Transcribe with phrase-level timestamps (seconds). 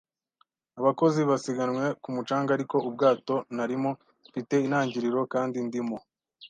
[0.79, 3.91] Abakozi basiganwe ku mucanga, ariko ubwato narimo,
[4.29, 5.97] mfite intangiriro kandi ndimo